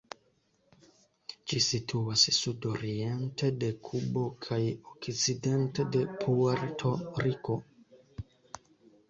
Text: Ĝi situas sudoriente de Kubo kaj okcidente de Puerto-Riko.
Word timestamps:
Ĝi 1.51 1.59
situas 1.65 2.23
sudoriente 2.37 3.51
de 3.65 3.69
Kubo 3.89 4.25
kaj 4.47 4.59
okcidente 4.95 5.87
de 5.99 6.03
Puerto-Riko. 6.25 7.61